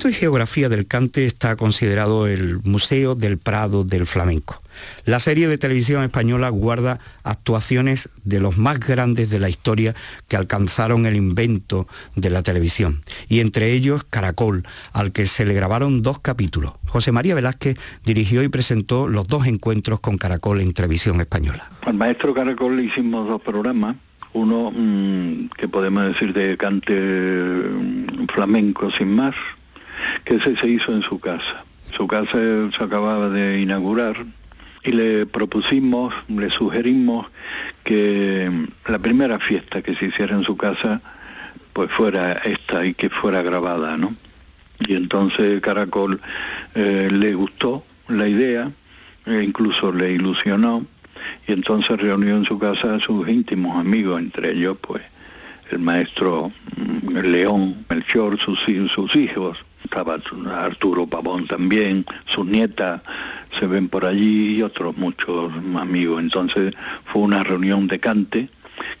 [0.00, 4.58] Rito y Geografía del Cante está considerado el Museo del Prado del Flamenco.
[5.04, 9.94] La serie de televisión española guarda actuaciones de los más grandes de la historia
[10.26, 11.86] que alcanzaron el invento
[12.16, 14.62] de la televisión, y entre ellos Caracol,
[14.94, 16.72] al que se le grabaron dos capítulos.
[16.86, 21.70] José María Velázquez dirigió y presentó los dos encuentros con Caracol en televisión española.
[21.82, 23.96] Al maestro Caracol le hicimos dos programas,
[24.32, 29.34] uno mmm, que podemos decir de cante mm, flamenco sin más,
[30.24, 31.64] que se hizo en su casa.
[31.92, 32.38] Su casa
[32.76, 34.16] se acababa de inaugurar
[34.84, 37.26] y le propusimos, le sugerimos
[37.84, 38.50] que
[38.86, 41.00] la primera fiesta que se hiciera en su casa
[41.72, 44.14] pues fuera esta y que fuera grabada, ¿no?
[44.80, 46.20] Y entonces Caracol
[46.74, 48.72] eh, le gustó la idea,
[49.26, 50.86] e incluso le ilusionó,
[51.46, 55.02] y entonces reunió en su casa a sus íntimos amigos, entre ellos pues
[55.70, 60.18] el maestro mm, León, Melchor, sus hijos, estaba
[60.52, 63.02] Arturo Pavón también, sus nietas
[63.58, 66.20] se ven por allí y otros muchos amigos.
[66.20, 66.74] Entonces
[67.04, 68.48] fue una reunión de cante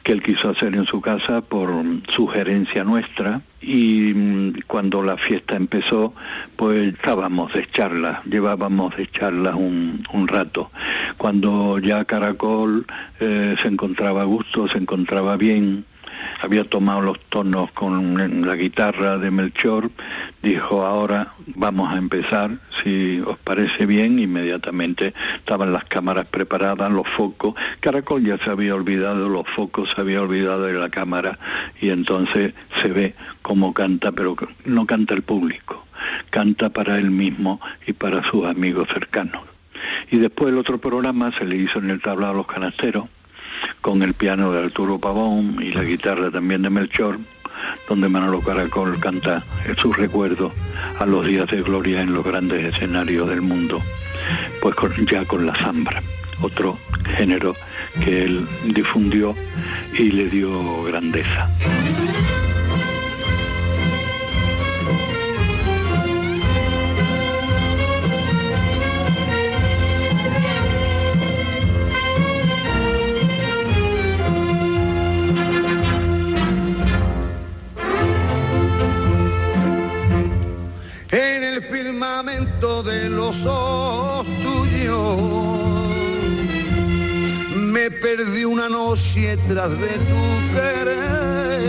[0.02, 1.70] que él quiso hacer en su casa por
[2.08, 6.14] sugerencia nuestra y mm, cuando la fiesta empezó
[6.56, 10.70] pues estábamos de charla, llevábamos de charla un, un rato.
[11.16, 12.86] Cuando ya Caracol
[13.20, 15.84] eh, se encontraba a gusto, se encontraba bien,
[16.40, 19.90] había tomado los tonos con la guitarra de Melchor,
[20.42, 27.08] dijo ahora vamos a empezar, si os parece bien, inmediatamente estaban las cámaras preparadas, los
[27.08, 31.38] focos, Caracol ya se había olvidado los focos, se había olvidado de la cámara
[31.80, 35.86] y entonces se ve cómo canta, pero no canta el público,
[36.30, 39.42] canta para él mismo y para sus amigos cercanos.
[40.10, 43.04] Y después el otro programa se le hizo en el tablado Los Canasteros,
[43.80, 47.18] con el piano de Arturo Pavón y la guitarra también de Melchor,
[47.88, 49.44] donde Manolo Caracol canta
[49.76, 50.52] sus recuerdos
[50.98, 53.82] a los días de gloria en los grandes escenarios del mundo,
[54.60, 56.02] pues ya con la zambra,
[56.40, 56.78] otro
[57.16, 57.54] género
[58.04, 59.34] que él difundió
[59.94, 61.48] y le dio grandeza.
[83.30, 85.16] Los ojos tuyos.
[87.54, 90.22] Me perdí una noche tras de tu
[90.54, 91.60] querer.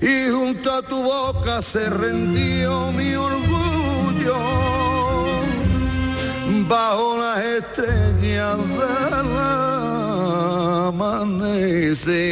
[0.00, 4.36] Y junto a tu boca se rendió mi orgullo.
[6.68, 9.36] Bajo las estrellas del
[10.88, 12.22] amanecer.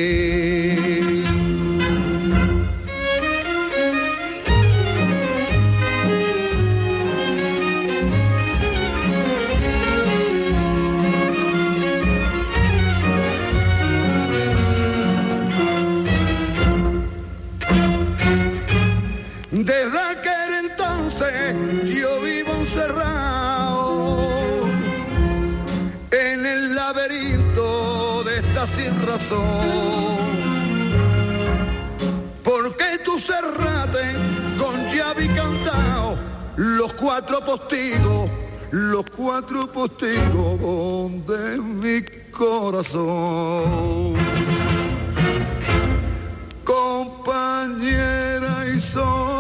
[32.42, 34.14] Porque tú cerrate
[34.58, 36.16] con llave y cantao
[36.56, 38.30] los cuatro postigos,
[38.70, 44.14] los cuatro postigos de mi corazón.
[46.64, 49.39] Compañera y soberana,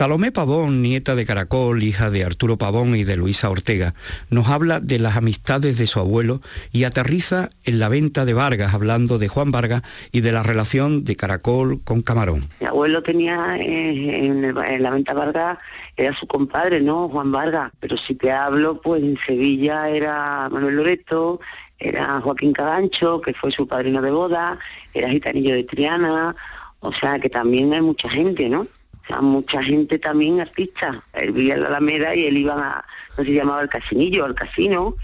[0.00, 3.92] Salomé Pavón, nieta de Caracol, hija de Arturo Pavón y de Luisa Ortega,
[4.30, 6.40] nos habla de las amistades de su abuelo
[6.72, 11.04] y aterriza en la venta de Vargas, hablando de Juan Vargas y de la relación
[11.04, 12.48] de Caracol con Camarón.
[12.60, 15.58] Mi abuelo tenía eh, en, en la venta Vargas,
[15.98, 17.10] era su compadre, ¿no?
[17.10, 17.70] Juan Vargas.
[17.78, 21.40] Pero si te hablo, pues en Sevilla era Manuel Loreto,
[21.78, 24.58] era Joaquín Cagancho, que fue su padrino de boda,
[24.94, 26.34] era Gitanillo de Triana,
[26.78, 28.66] o sea que también hay mucha gente, ¿no?
[29.10, 31.02] Sea, mucha gente también artista.
[31.14, 32.84] Él vivía en la Alameda y él iba a,
[33.18, 34.94] no se llamaba el casinillo, al casino,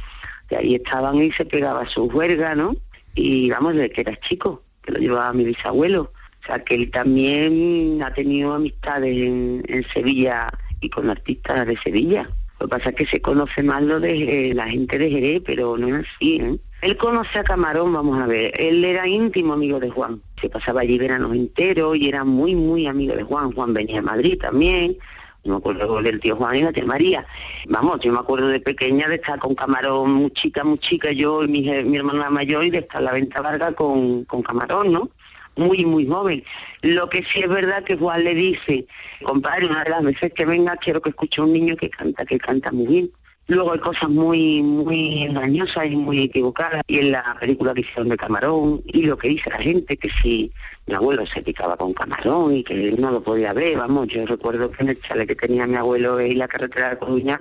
[0.49, 2.77] y ahí estaban y se pegaba su juerga, ¿no?
[3.17, 6.13] Y vamos, desde que era chico, que lo llevaba mi bisabuelo.
[6.43, 10.51] O sea, que él también ha tenido amistades en, en Sevilla
[10.81, 12.31] y con artistas de Sevilla.
[12.61, 15.43] Lo que pasa es que se conoce más lo de eh, la gente de Jerez,
[15.45, 16.57] pero no es así, ¿eh?
[16.87, 18.53] Él conoce a Camarón, vamos a ver.
[18.61, 20.23] Él era íntimo amigo de Juan.
[20.41, 23.51] Se pasaba allí veranos enteros y era muy, muy amigo de Juan.
[23.51, 24.97] Juan venía a Madrid también.
[25.43, 27.27] No me acuerdo del tío Juan y la tía María.
[27.67, 31.43] Vamos, yo me acuerdo de pequeña de estar con Camarón, muy chica, muy chica, yo
[31.43, 35.11] y mi, mi hermana mayor, y de estar la venta larga con, con Camarón, ¿no?
[35.57, 36.45] Muy, muy joven.
[36.83, 38.87] Lo que sí es verdad que Juan le dice,
[39.25, 42.25] compadre, una de las veces que venga quiero que escuche a un niño que canta,
[42.25, 43.11] que canta muy bien.
[43.49, 46.83] Luego hay cosas muy, muy engañosas y muy equivocadas.
[46.89, 50.53] Y en la película que de Camarón, y lo que dice la gente, que si
[50.87, 54.71] mi abuelo se picaba con Camarón y que no lo podía ver, vamos, yo recuerdo
[54.73, 57.41] que en el chale que tenía mi abuelo en la carretera de Coruña,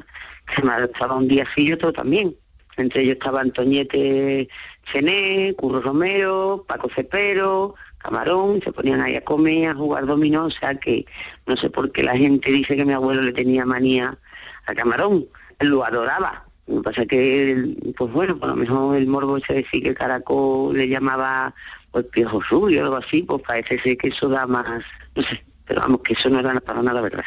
[0.56, 2.36] se me estaba un día así y otro también.
[2.78, 4.48] Entre ellos estaban Toñete
[4.84, 10.52] Chené, Curro Romero, Paco Cepero, Camarón, se ponían ahí a comer, a jugar dominó, o
[10.52, 11.06] sea que
[11.48, 14.20] no sé por qué la gente dice que mi abuelo le tenía manía
[14.68, 15.26] a Camarón,
[15.60, 16.46] lo adoraba.
[16.68, 19.84] Lo que pasa es que, él, pues bueno, por lo mejor el morbo ese decir
[19.84, 21.54] que el caracol le llamaba
[21.92, 24.84] pues piojo suyo o algo así, pues parece ser que eso da más,
[25.16, 27.24] no sé, pero vamos, que eso no era para nada verdad.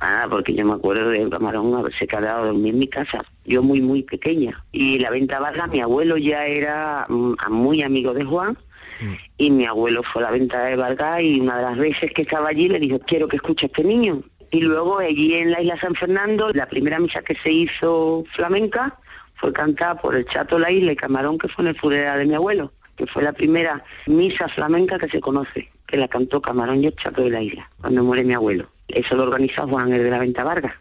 [0.00, 3.62] Ah, porque yo me acuerdo de Camarón haberse quedado a dormir en mi casa, yo
[3.62, 4.64] muy, muy pequeña.
[4.72, 8.58] Y la venta Vargas, mi abuelo ya era mm, muy amigo de Juan,
[9.36, 12.22] y mi abuelo fue a la venta de Vargas y una de las veces que
[12.22, 14.22] estaba allí le dijo, quiero que escuche a este niño.
[14.54, 18.96] Y luego allí en la isla San Fernando, la primera misa que se hizo flamenca
[19.34, 22.26] fue cantada por el Chato La Isla y Camarón, que fue en el funeral de
[22.26, 26.84] mi abuelo, que fue la primera misa flamenca que se conoce, que la cantó Camarón
[26.84, 28.68] y el Chato de la Isla, cuando muere mi abuelo.
[28.86, 30.74] Eso lo organiza Juan, el de la Venta Vargas.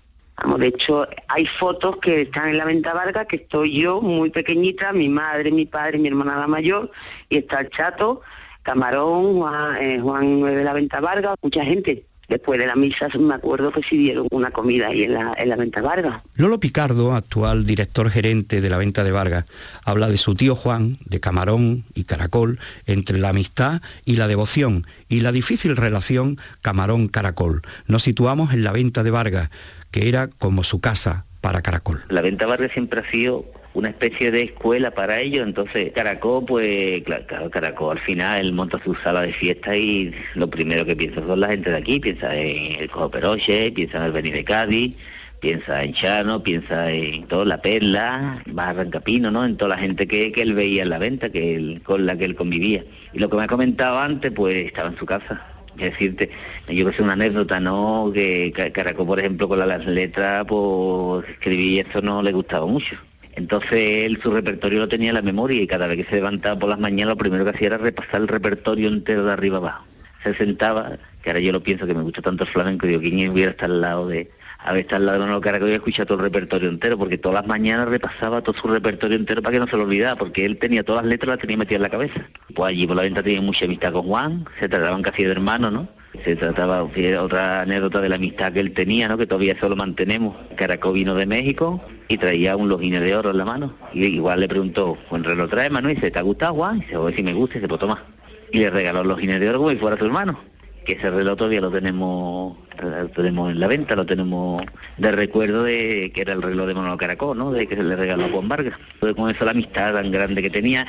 [0.60, 4.94] De hecho, hay fotos que están en la Venta Vargas, que estoy yo muy pequeñita,
[4.94, 6.92] mi madre, mi padre, mi hermana la mayor,
[7.28, 8.22] y está el Chato,
[8.62, 12.06] Camarón, Juan, eh, Juan de la Venta Vargas, mucha gente.
[12.30, 15.50] Después de la misa me acuerdo que sí dieron una comida ahí en la, en
[15.50, 16.22] la Venta Vargas.
[16.36, 19.46] Lolo Picardo, actual director gerente de la venta de Vargas,
[19.84, 24.86] habla de su tío Juan, de Camarón y Caracol, entre la amistad y la devoción
[25.10, 27.62] y la difícil relación Camarón-Caracol.
[27.88, 29.50] Nos situamos en la venta de Vargas,
[29.92, 32.04] que era como su casa para Caracol.
[32.10, 37.02] La venta Vargas siempre ha sido una especie de escuela para ellos, entonces Caracol, pues
[37.04, 41.22] claro, Caracol al final él monta su sala de fiesta y lo primero que piensa
[41.26, 44.44] son la gente de aquí, piensa en el Cojo Peroche, piensa en el Beni de
[44.44, 44.96] Cádiz,
[45.40, 49.44] piensa en Chano, piensa en toda la Perla, Barra Capino, ¿no?
[49.44, 52.16] En toda la gente que, que él veía en la venta, que él, con la
[52.16, 52.84] que él convivía.
[53.12, 55.46] Y lo que me ha comentado antes, pues estaba en su casa.
[55.78, 56.30] Es decirte,
[56.70, 58.12] yo que sé una anécdota, ¿no?
[58.14, 62.32] Que Ca- Caracol, por ejemplo, con la- las letras, pues escribí y eso no le
[62.32, 62.96] gustaba mucho.
[63.36, 66.60] Entonces él su repertorio lo tenía en la memoria y cada vez que se levantaba
[66.60, 69.86] por las mañanas lo primero que hacía era repasar el repertorio entero de arriba abajo.
[70.24, 73.30] Se sentaba, que ahora yo lo pienso que me gusta tanto el flamenco, digo, ¿quién
[73.30, 76.20] hubiera estado al lado de, haber estado al lado de Manolo Caracol y escuchar todo
[76.20, 76.98] el repertorio entero?
[76.98, 80.16] Porque todas las mañanas repasaba todo su repertorio entero para que no se lo olvidara,
[80.16, 82.28] porque él tenía todas las letras, las tenía metidas en la cabeza.
[82.56, 85.74] Pues allí por la venta tenía mucha amistad con Juan, se trataban casi de hermanos,
[85.74, 86.03] ¿no?
[86.24, 89.18] Se trataba, otra anécdota de la amistad que él tenía, ¿no?
[89.18, 90.36] Que todavía eso lo mantenemos.
[90.56, 93.74] Caracol vino de México y traía un lojines de oro en la mano.
[93.94, 95.90] Y igual le preguntó, ¿buen reloj trae, mano?
[95.90, 96.78] Y dice, ¿te ha gustado, Juan?
[96.78, 98.04] Y dice, "Oye, si me gusta, y se pues toma.
[98.52, 100.40] Y le regaló los lojines de oro como si fuera su hermano.
[100.86, 104.64] Que ese reloj todavía lo tenemos, lo tenemos en la venta, lo tenemos
[104.98, 107.52] de recuerdo de que era el reloj de Manolo Caracol, ¿no?
[107.52, 108.78] De que se le regaló a Juan Vargas.
[108.94, 110.86] Entonces, con eso la amistad tan grande que tenía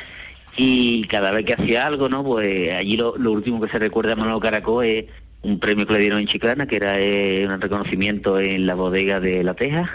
[0.57, 2.23] y cada vez que hacía algo, ¿no?
[2.25, 5.05] Pues allí lo, lo último que se recuerda a Manolo Caracol es
[5.43, 9.21] un premio que le dieron en Chiclana, que era eh, un reconocimiento en la bodega
[9.21, 9.91] de La Teja.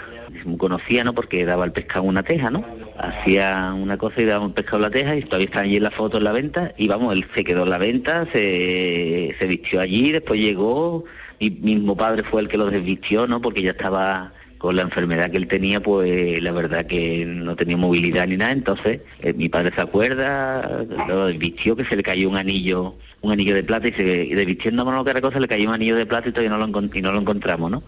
[0.56, 1.12] Conocía, ¿no?
[1.12, 2.64] Porque daba el pescado una teja, ¿no?
[2.96, 5.82] Hacía una cosa y daba un pescado en la teja y todavía están allí en
[5.82, 6.72] la foto en la venta.
[6.78, 11.04] Y vamos, él se quedó en la venta, se, se vistió allí, después llegó,
[11.40, 13.42] mi mismo padre fue el que lo desvistió, ¿no?
[13.42, 17.78] Porque ya estaba con la enfermedad que él tenía, pues la verdad que no tenía
[17.78, 22.28] movilidad ni nada, entonces eh, mi padre se acuerda, lo vistió que se le cayó
[22.28, 25.40] un anillo, un anillo de plata y, se, y de vistiendo a Manolo Caracol se
[25.40, 27.82] le cayó un anillo de plata y todavía no lo, y no lo encontramos, ¿no?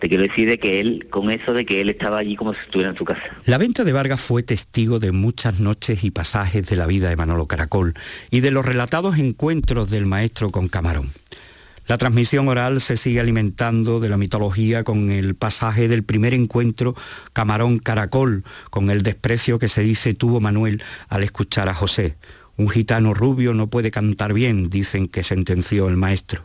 [0.00, 2.60] Te quiero decir de que él, con eso de que él estaba allí como si
[2.60, 3.22] estuviera en su casa.
[3.44, 7.14] La venta de Vargas fue testigo de muchas noches y pasajes de la vida de
[7.14, 7.94] Manolo Caracol
[8.32, 11.12] y de los relatados encuentros del maestro con Camarón.
[11.86, 16.96] La transmisión oral se sigue alimentando de la mitología con el pasaje del primer encuentro
[17.32, 22.16] Camarón-Caracol, con el desprecio que se dice tuvo Manuel al escuchar a José.
[22.56, 26.42] Un gitano rubio no puede cantar bien, dicen que sentenció el maestro.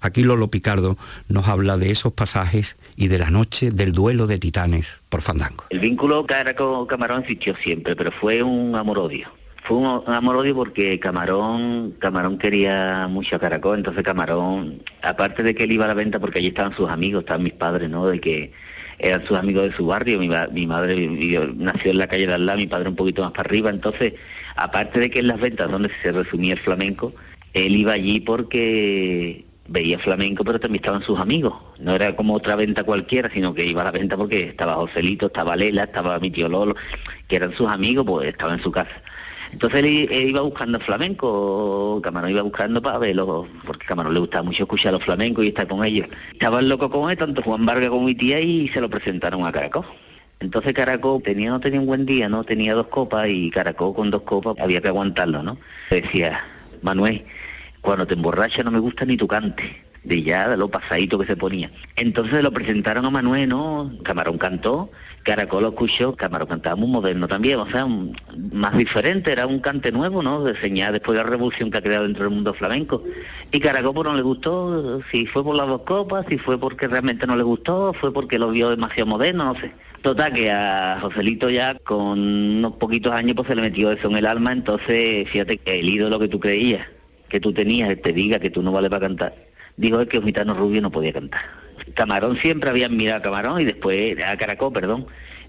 [0.00, 0.96] Aquí Lolo Picardo
[1.28, 5.64] nos habla de esos pasajes y de la noche del duelo de titanes por Fandango.
[5.68, 12.38] El vínculo Caracol-Camarón existió siempre, pero fue un amor-odio fue un, amor-odio porque Camarón, Camarón
[12.38, 16.40] quería mucho a Caracol, entonces Camarón, aparte de que él iba a la venta porque
[16.40, 18.06] allí estaban sus amigos, estaban mis padres, ¿no?
[18.08, 18.52] De que
[18.98, 21.08] eran sus amigos de su barrio, mi, madre
[21.56, 24.14] nació en la calle de al lado, mi padre un poquito más para arriba, entonces,
[24.56, 27.12] aparte de que en las ventas donde se resumía el flamenco,
[27.54, 31.54] él iba allí porque veía flamenco, pero también estaban sus amigos.
[31.78, 35.26] No era como otra venta cualquiera, sino que iba a la venta porque estaba Joselito,
[35.26, 36.74] estaba Lela, estaba mi tío Lolo,
[37.28, 39.02] que eran sus amigos, pues estaba en su casa.
[39.52, 44.64] Entonces él, iba buscando flamenco, Camarón iba buscando para verlo, porque Camarón le gustaba mucho
[44.64, 46.08] escuchar los flamencos y estar con ellos.
[46.32, 49.52] Estaban locos con él, tanto Juan Vargas como mi tía, y se lo presentaron a
[49.52, 49.84] Caracol.
[50.40, 52.42] Entonces Caracol tenía, no tenía un buen día, ¿no?
[52.42, 55.58] Tenía dos copas y Caracol con dos copas había que aguantarlo, ¿no?
[55.90, 56.44] Decía,
[56.82, 57.24] Manuel,
[57.80, 61.26] cuando te emborrachas no me gusta ni tu cante de ya de lo pasadito que
[61.26, 61.70] se ponía.
[61.96, 63.92] Entonces lo presentaron a Manuel, ¿no?
[64.02, 64.90] Camarón cantó,
[65.22, 67.86] Caracol lo escuchó, Camarón cantaba muy moderno también, o sea,
[68.52, 70.42] más diferente, era un cante nuevo, ¿no?
[70.42, 73.04] De después de la revolución que ha creado dentro del mundo flamenco.
[73.50, 76.88] Y Caracol pues, no le gustó, si fue por las dos copas, si fue porque
[76.88, 79.72] realmente no le gustó, fue porque lo vio demasiado moderno, no sé.
[80.02, 84.16] Total, que a Joselito ya con unos poquitos años pues se le metió eso en
[84.16, 86.84] el alma, entonces fíjate que el ídolo que tú creías,
[87.28, 89.34] que tú tenías, te diga que tú no vale para cantar,
[89.76, 91.42] dijo que un gitano rubio no podía cantar.
[91.94, 95.06] Camarón siempre había mirado a Camarón y después, a Caracol, perdón,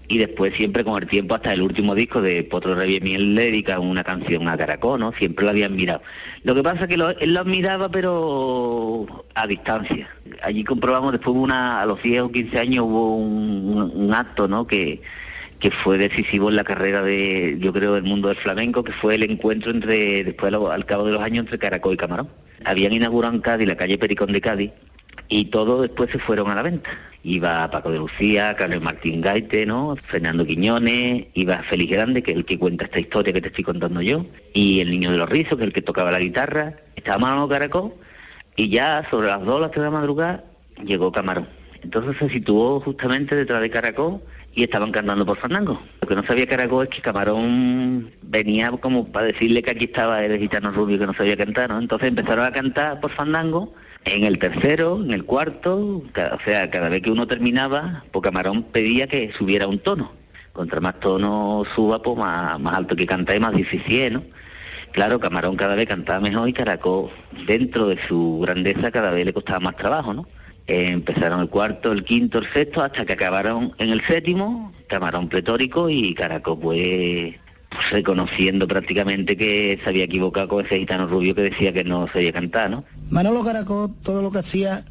[0.08, 3.46] y después siempre con el tiempo hasta el último disco de Potro Rey Miel le
[3.46, 5.12] dedica una canción a Caracol, ¿no?
[5.12, 6.02] Siempre lo habían mirado.
[6.42, 10.08] Lo que pasa es que él lo admiraba pero a distancia.
[10.42, 14.66] Allí comprobamos después una, a los 10 o 15 años hubo un, acto, ¿no?
[14.66, 15.00] Que,
[15.58, 19.14] que fue decisivo en la carrera de, yo creo, del mundo del flamenco, que fue
[19.14, 22.28] el encuentro entre, después al cabo de los años, entre Caracol y Camarón.
[22.64, 24.70] Habían inaugurado en Cádiz la calle Pericón de Cádiz,
[25.28, 26.90] y todos después se fueron a la venta.
[27.22, 29.96] Iba Paco de Lucía, Carlos Martín Gaite, ¿no?
[29.96, 33.64] Fernando Quiñones, iba Félix Grande, que es el que cuenta esta historia que te estoy
[33.64, 36.74] contando yo, y el niño de los rizos, que es el que tocaba la guitarra,
[36.96, 37.94] estaba Manolo Caracol,
[38.56, 40.44] y ya sobre las dos, las tres de la madrugada,
[40.84, 41.48] llegó Camarón.
[41.82, 44.20] Entonces se situó justamente detrás de Caracol
[44.54, 45.80] y estaban cantando por Fandango.
[46.00, 50.24] Lo que no sabía Caracol es que Camarón venía como para decirle que aquí estaba
[50.24, 51.78] el gitano rubio que no sabía cantar, ¿no?
[51.78, 53.74] Entonces empezaron a cantar por Fandango
[54.04, 58.62] en el tercero, en el cuarto, o sea, cada vez que uno terminaba, pues Camarón
[58.64, 60.12] pedía que subiera un tono.
[60.52, 64.22] Contra más tono suba, pues más, alto que canta y más difícil, ¿no?
[64.92, 67.10] Claro, Camarón cada vez cantaba mejor y Caracol,
[67.46, 70.28] dentro de su grandeza, cada vez le costaba más trabajo, ¿no?
[70.66, 75.90] Empezaron el cuarto, el quinto, el sexto, hasta que acabaron en el séptimo, Camarón pletórico
[75.90, 77.34] y Caracol, pues
[77.90, 82.32] reconociendo prácticamente que se había equivocado con ese gitano rubio que decía que no sabía
[82.32, 82.84] cantar, ¿no?
[83.10, 84.84] Manolo Caracol todo lo que hacía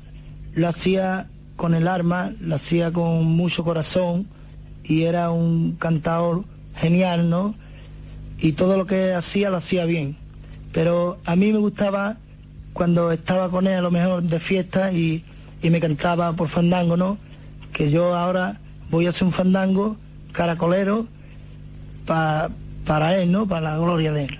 [0.53, 4.28] lo hacía con el arma, lo hacía con mucho corazón
[4.84, 6.43] y era un cantador
[6.76, 7.55] genial, ¿no?
[8.39, 10.17] Y todo lo que hacía lo hacía bien.
[10.74, 12.17] Pero a mí me gustaba
[12.74, 15.24] cuando estaba con él a lo mejor de fiesta y,
[15.64, 17.18] y me cantaba por fandango, ¿no?
[17.72, 18.59] Que yo ahora
[18.91, 19.97] voy a hacer un fandango
[20.34, 21.07] caracolero
[22.05, 22.49] para
[22.86, 23.47] para él, ¿no?
[23.47, 24.39] Para la gloria de él.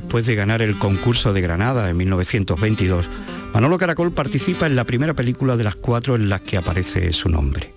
[0.00, 3.08] Después de ganar el concurso de Granada en 1922,
[3.54, 7.30] Manolo Caracol participa en la primera película de las cuatro en las que aparece su
[7.30, 7.72] nombre.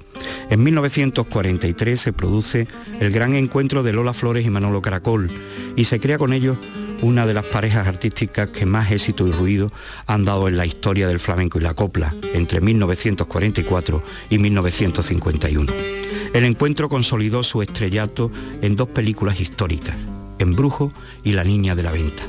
[0.50, 2.68] En 1943 se produce
[3.00, 5.32] el gran encuentro de Lola Flores y Manolo Caracol
[5.78, 6.58] y se crea con ellos
[7.04, 9.72] una de las parejas artísticas que más éxito y ruido
[10.06, 15.72] han dado en la historia del flamenco y la copla entre 1944 y 1951.
[16.34, 18.30] El encuentro consolidó su estrellato
[18.62, 19.96] en dos películas históricas,
[20.40, 20.92] Embrujo
[21.24, 22.24] y La Niña de la Venta.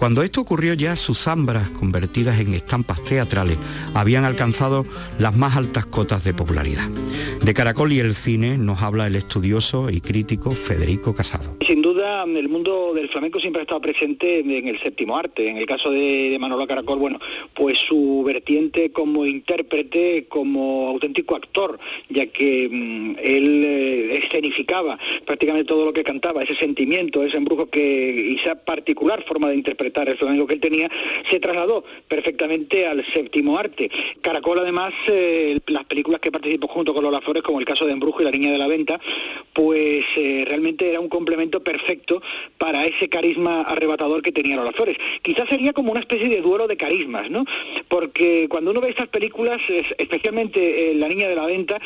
[0.00, 3.58] Cuando esto ocurrió ya sus zambras, convertidas en estampas teatrales,
[3.92, 4.86] habían alcanzado
[5.18, 6.88] las más altas cotas de popularidad.
[7.44, 11.54] De Caracol y el cine nos habla el estudioso y crítico Federico Casado.
[12.00, 15.48] El mundo del flamenco siempre ha estado presente en el séptimo arte.
[15.48, 17.20] En el caso de, Manolo Caracol, bueno,
[17.52, 21.78] pues su vertiente como intérprete, como auténtico actor,
[22.08, 27.66] ya que mm, él eh, escenificaba prácticamente todo lo que cantaba, ese sentimiento, ese embrujo
[27.66, 30.90] que, esa particular forma de interpretar el flamenco que él tenía,
[31.28, 33.90] se trasladó perfectamente al séptimo arte.
[34.22, 37.92] Caracol, además, eh, las películas que participó junto con Lola Flores, como el caso de
[37.92, 38.98] Embrujo y La Niña de la Venta,
[39.52, 41.89] pues eh, realmente era un complemento perfecto
[42.58, 44.96] para ese carisma arrebatador que tenía Lola Flores.
[45.22, 47.44] Quizás sería como una especie de duelo de carismas, ¿no?
[47.88, 49.60] Porque cuando uno ve estas películas,
[49.98, 51.80] especialmente eh, La Niña de la Venta,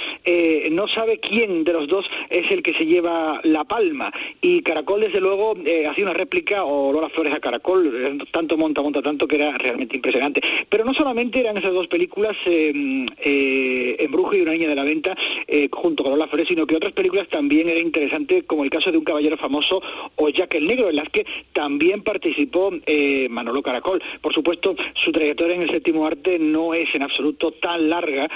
[0.71, 4.13] no sabe quién de los dos es el que se lleva la palma.
[4.41, 5.55] Y Caracol, desde luego,
[5.89, 9.97] hacía una réplica, o Lola Flores a Caracol, tanto monta, monta tanto que era realmente
[9.97, 10.41] impresionante.
[10.69, 14.85] Pero no solamente eran esas dos películas, eh, eh, Embrujo y Una niña de la
[14.85, 18.71] venta, eh, junto con Lola Flores, sino que otras películas también eran interesantes, como el
[18.71, 19.83] caso de Un caballero famoso
[20.17, 24.03] o Jack el Negro, en las que también participó eh, Manolo Caracol.
[24.21, 28.29] Por supuesto, su trayectoria en el séptimo arte no es en absoluto tan larga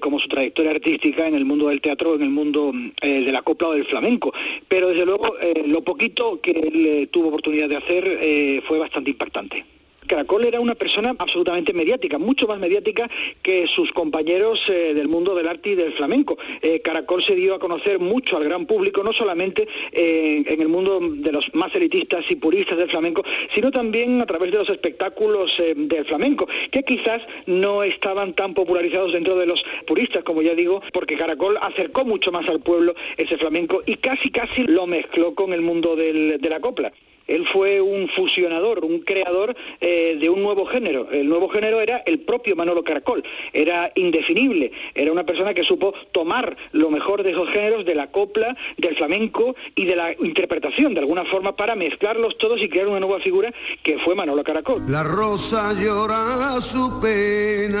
[0.00, 3.68] como su trayectoria artística en el mundo del teatro, en el mundo de la copla
[3.68, 4.32] o del flamenco.
[4.68, 5.36] Pero desde luego,
[5.66, 9.64] lo poquito que él tuvo oportunidad de hacer fue bastante impactante.
[10.10, 13.08] Caracol era una persona absolutamente mediática, mucho más mediática
[13.42, 16.36] que sus compañeros eh, del mundo del arte y del flamenco.
[16.62, 20.66] Eh, Caracol se dio a conocer mucho al gran público, no solamente eh, en el
[20.66, 23.22] mundo de los más elitistas y puristas del flamenco,
[23.54, 29.12] sino también a través de los espectáculos del flamenco, que quizás no estaban tan popularizados
[29.12, 33.38] dentro de los puristas, como ya digo, porque Caracol acercó mucho más al pueblo ese
[33.38, 36.92] flamenco y casi casi lo mezcló con el mundo de la copla.
[37.30, 41.08] Él fue un fusionador, un creador eh, de un nuevo género.
[41.12, 43.22] El nuevo género era el propio Manolo Caracol.
[43.52, 44.72] Era indefinible.
[44.94, 48.96] Era una persona que supo tomar lo mejor de esos géneros, de la copla, del
[48.96, 53.20] flamenco y de la interpretación, de alguna forma, para mezclarlos todos y crear una nueva
[53.20, 53.54] figura
[53.84, 54.82] que fue Manolo Caracol.
[54.88, 57.80] La rosa llora su pena.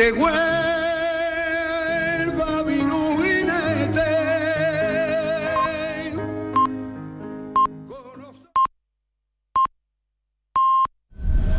[0.00, 0.49] de huevo.